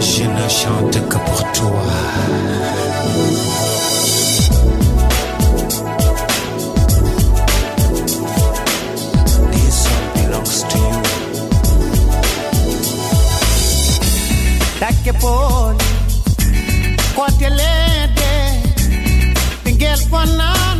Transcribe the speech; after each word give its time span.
Je 0.00 0.24
ne 0.24 0.48
chante 0.48 1.08
que 1.08 1.16
pour 1.16 1.52
toi. 1.52 1.82
This 9.52 9.74
song 9.84 10.06
belongs 10.14 10.62
to 10.70 10.78
you. 10.78 11.02
Kwatelete 17.14 18.32
Pingel 19.64 20.00
kwanana 20.10 20.54
Wayende 20.66 20.79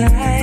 like 0.00 0.35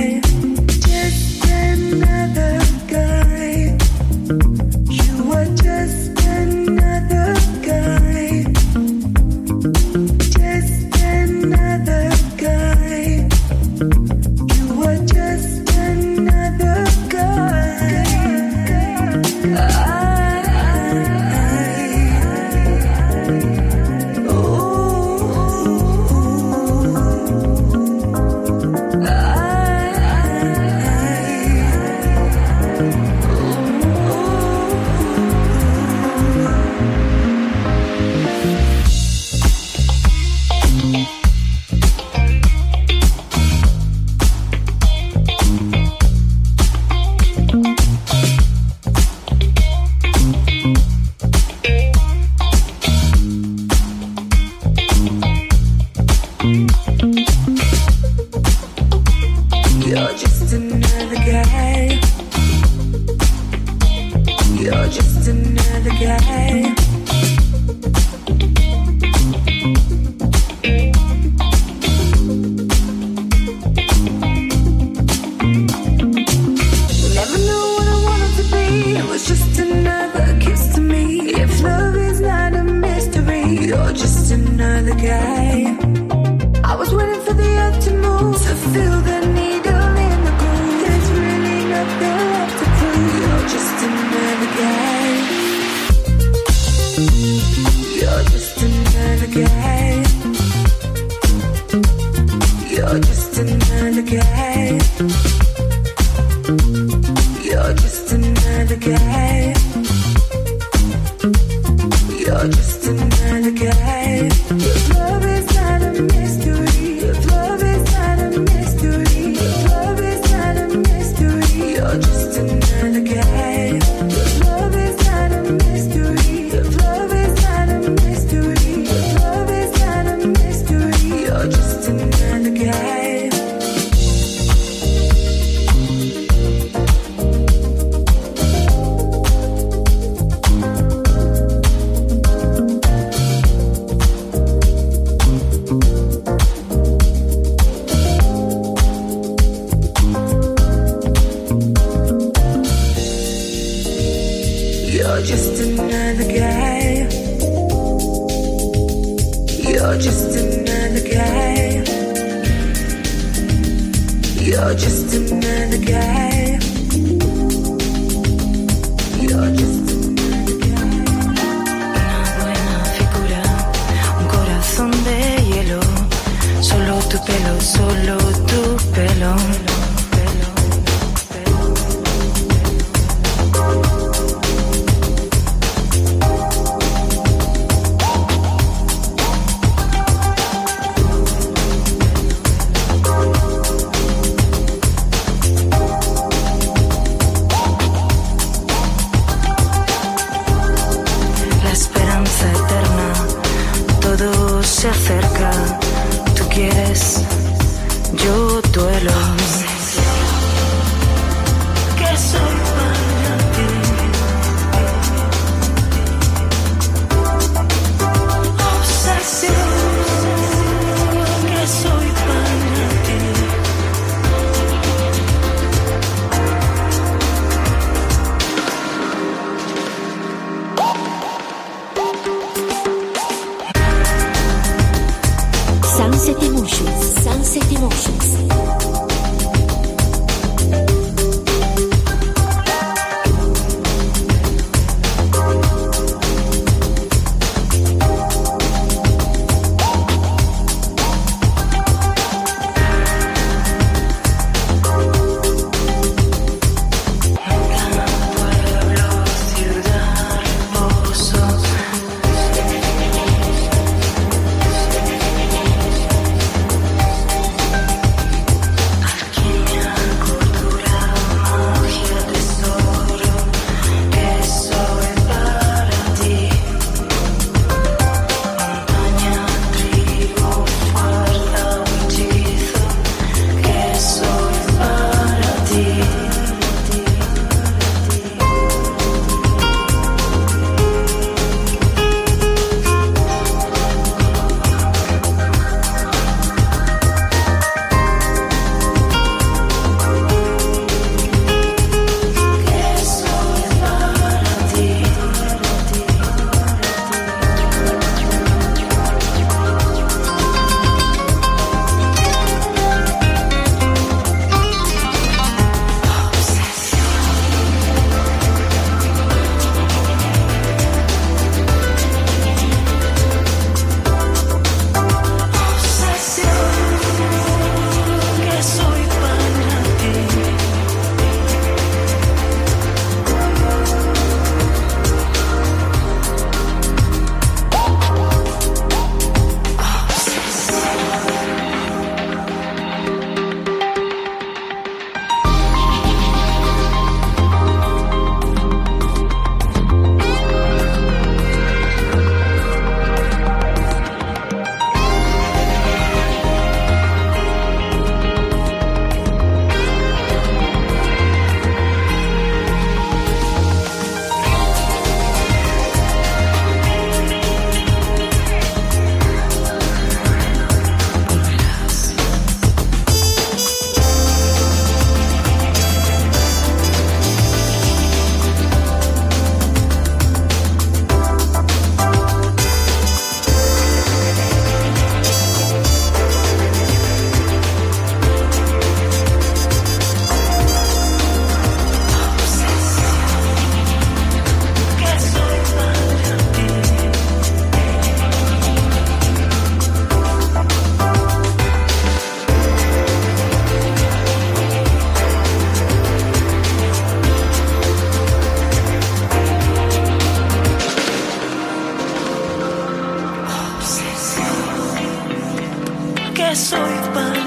que 416.48 416.56
soy 416.56 416.94
para 417.14 417.44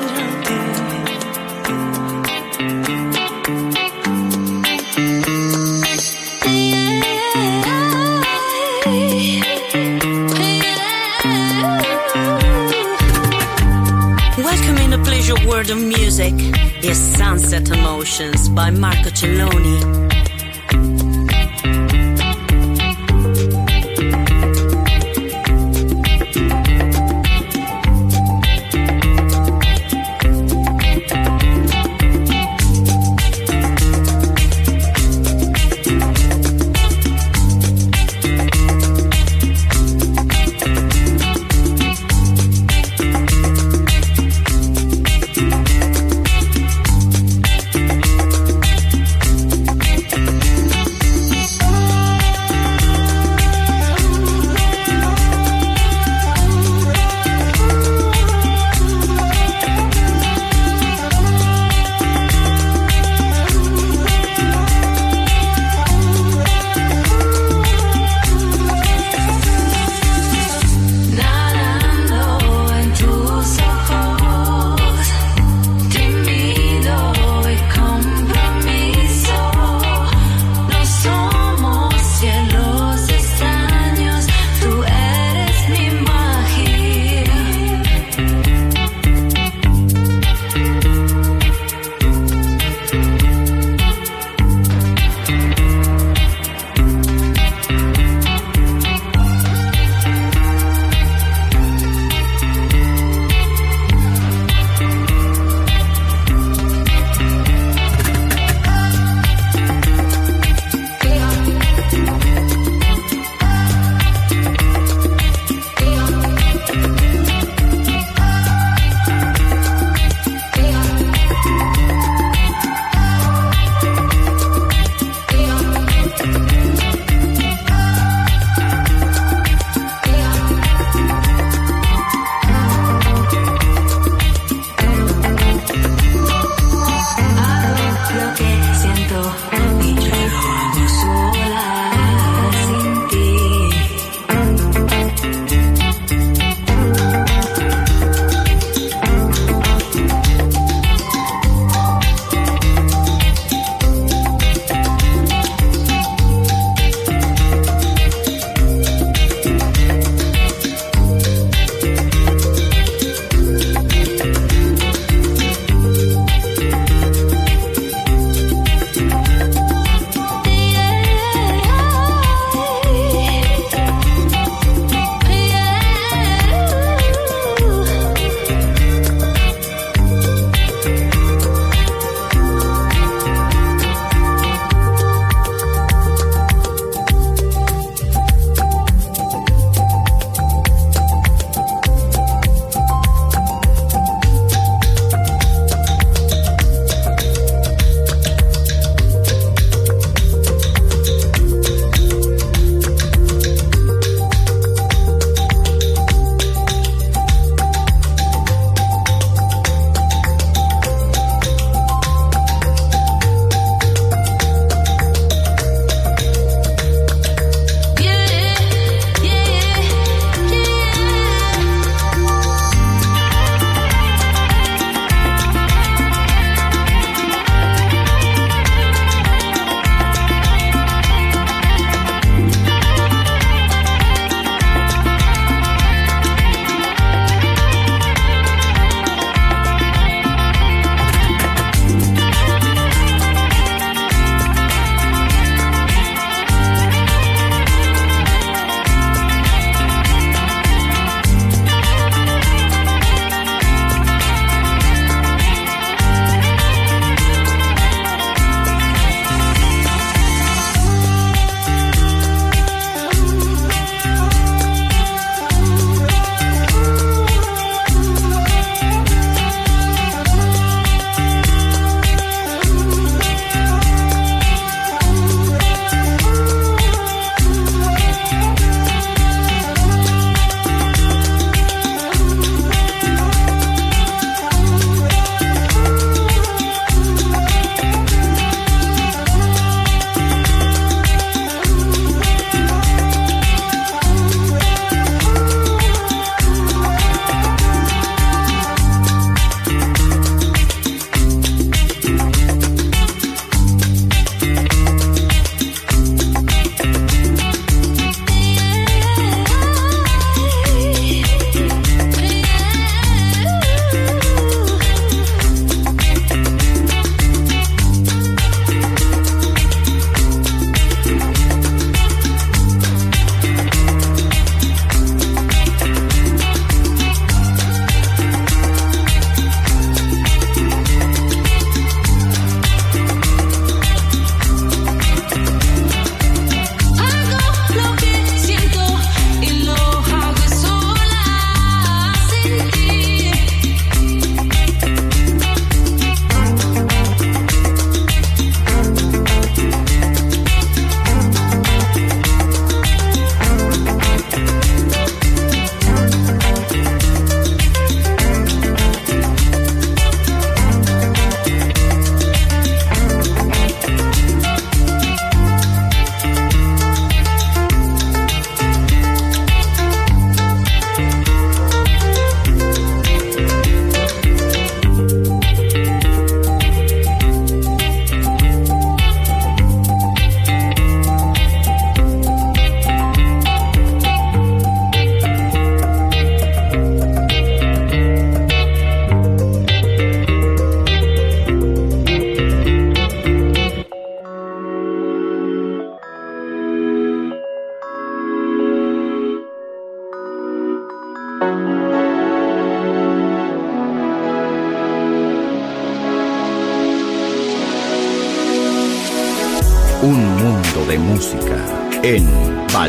pleasure 15.04 15.36
of 15.70 15.78
music 15.78 16.34
is 16.84 16.98
Sunset 17.18 17.70
Emotions 17.70 18.50
by 18.50 18.72
Marco 18.72 19.10
Celloni. 19.10 20.07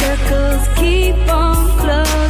Circles 0.00 0.66
keep 0.78 1.14
on 1.28 1.54
closing. 1.78 2.29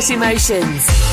Sunset 0.00 0.16
Emotions. 0.16 1.07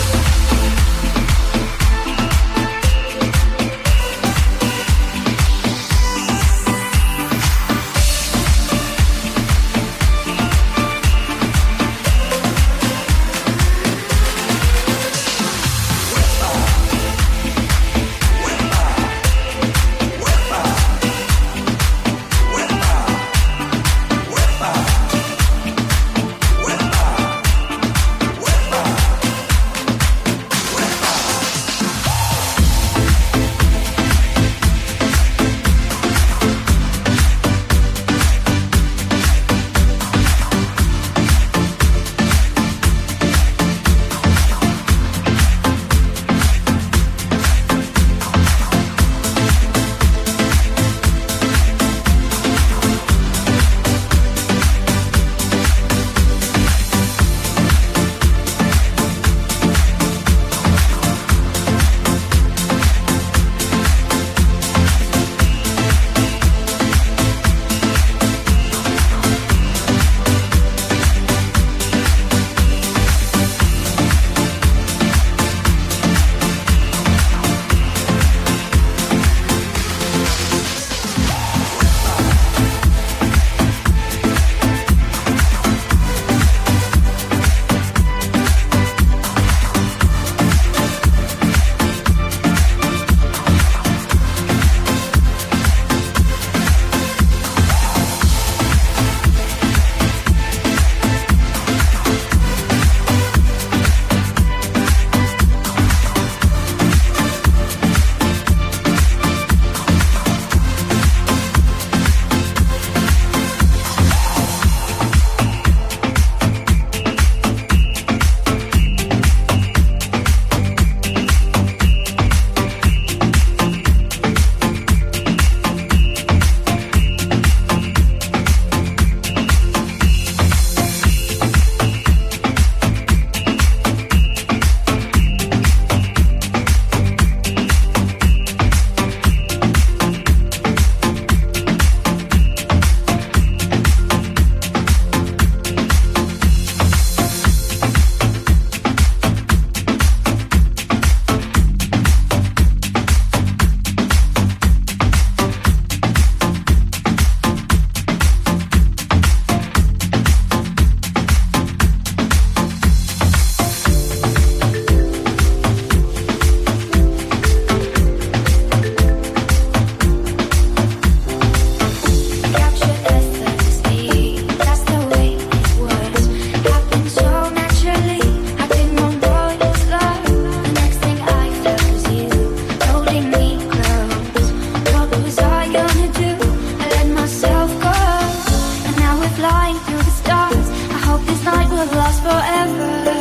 we're 191.76 191.86
lost 191.91 192.21
forever. 192.23 193.14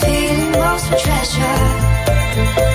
feeling 0.00 0.52
lost 0.52 0.88
for 0.88 0.96
treasure. 0.96 2.73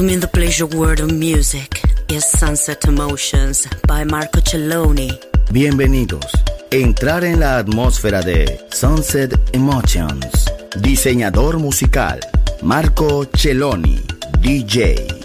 welcome 0.00 0.14
in 0.14 0.20
the 0.20 0.28
pleasure 0.28 0.64
world 0.64 1.00
of 1.00 1.12
music 1.12 1.82
is 2.08 2.24
Sunset 2.24 2.86
Emotions 2.86 3.68
by 3.86 4.02
Marco 4.02 4.40
Celloni. 4.40 5.10
Bienvenidos. 5.52 6.24
Entrar 6.70 7.22
en 7.22 7.40
la 7.40 7.58
atmósfera 7.58 8.22
de 8.22 8.58
Sunset 8.72 9.38
Emotions. 9.52 10.50
Diseñador 10.80 11.58
musical 11.58 12.20
Marco 12.62 13.26
Celloni, 13.36 14.00
DJ. 14.40 15.19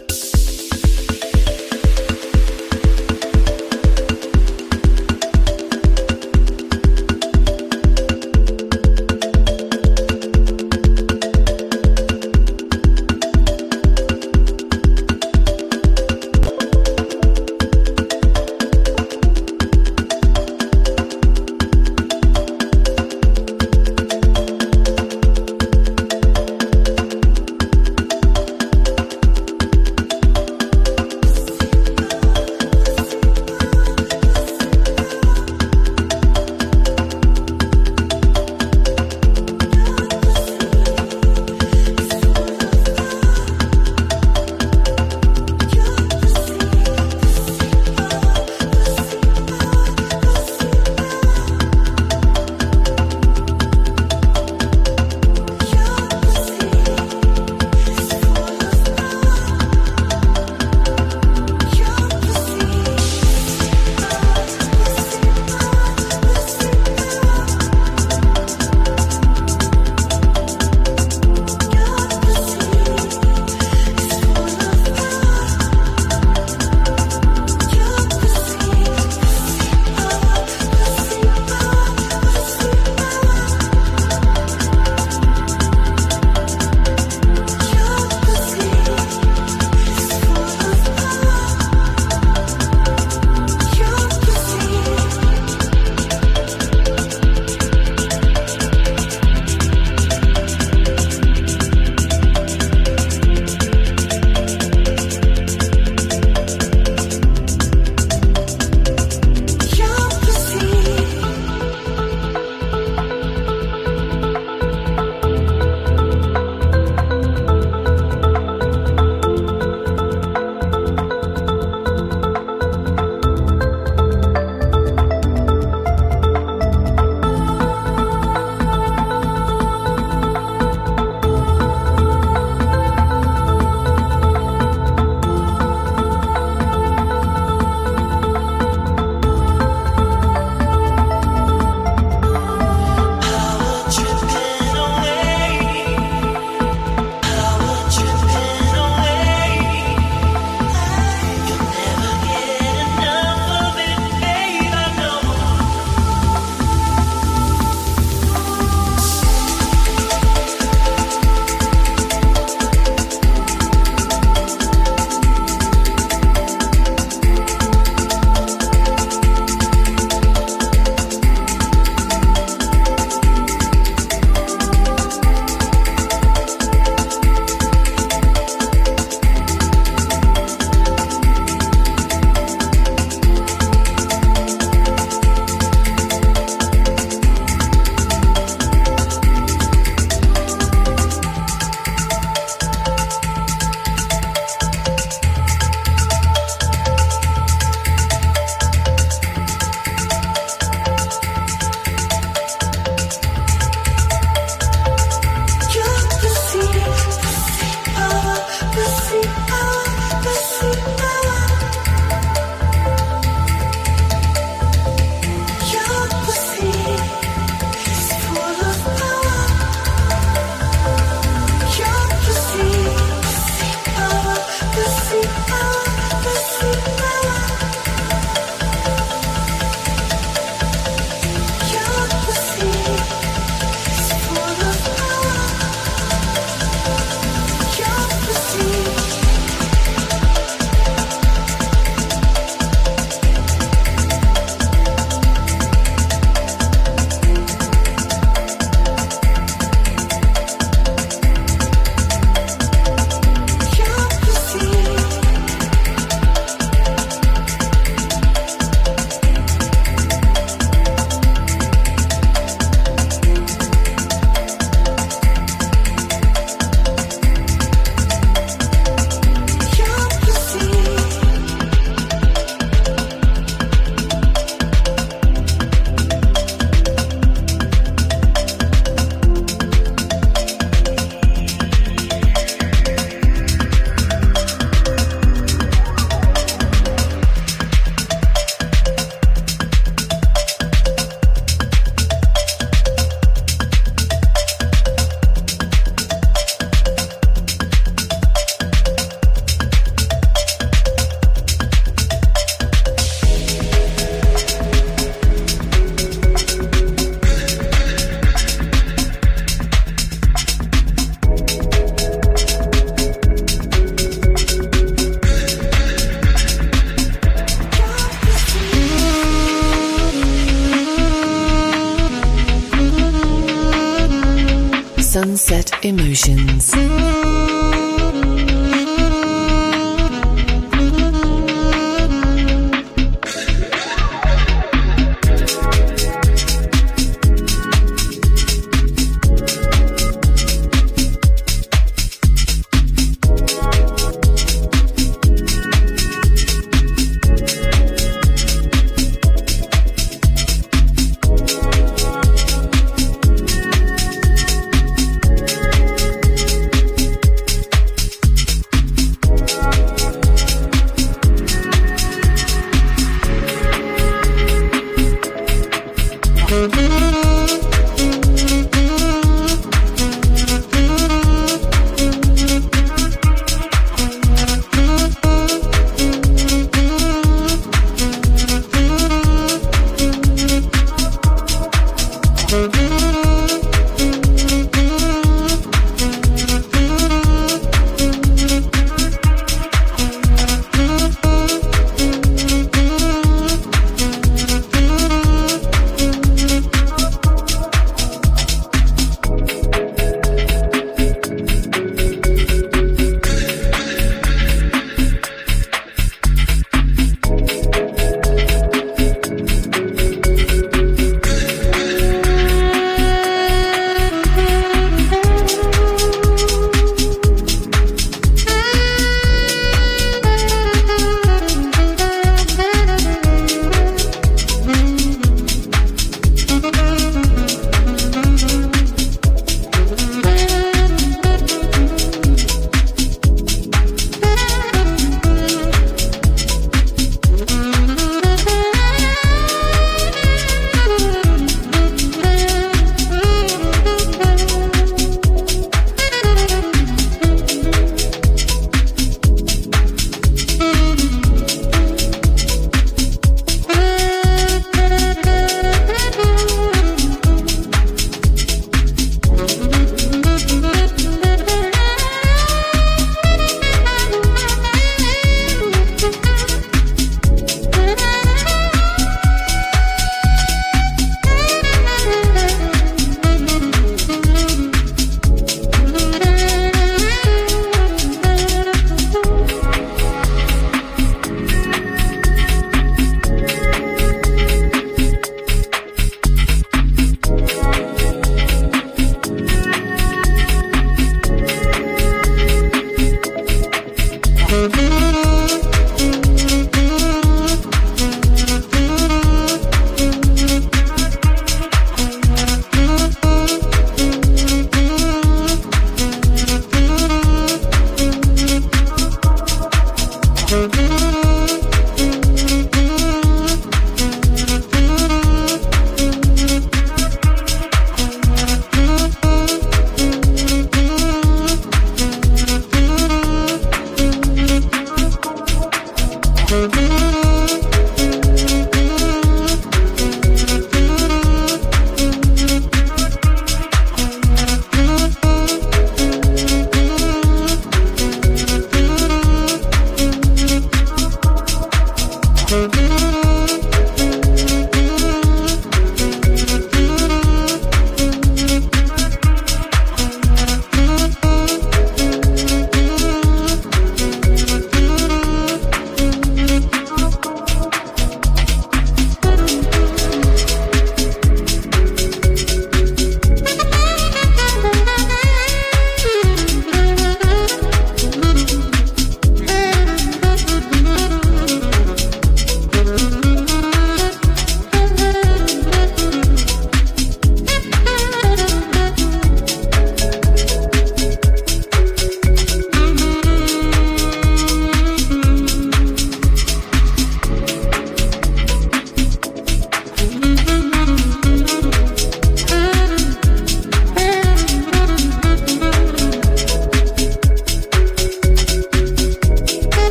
Thank 510.55 510.75
you. 510.77 510.94